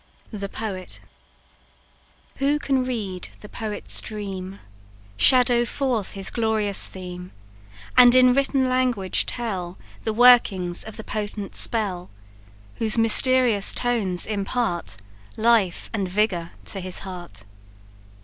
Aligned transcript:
The 0.33 0.49
Poet. 0.49 0.99
"Who 2.37 2.57
can 2.57 2.83
read 2.85 3.29
the 3.41 3.47
Poet's 3.47 4.01
dream, 4.01 4.57
Shadow 5.15 5.63
forth 5.63 6.13
his 6.13 6.31
glorious 6.31 6.87
theme, 6.87 7.29
And 7.95 8.15
in 8.15 8.33
written 8.33 8.67
language 8.67 9.27
tell 9.27 9.77
The 10.03 10.11
workings 10.11 10.83
of 10.83 10.97
the 10.97 11.03
potent 11.03 11.55
spell, 11.55 12.09
Whose 12.77 12.97
mysterious 12.97 13.73
tones 13.73 14.25
impart 14.25 14.97
Life 15.37 15.91
and 15.93 16.09
vigour 16.09 16.49
to 16.65 16.79
his 16.79 16.99
heart? 17.05 17.43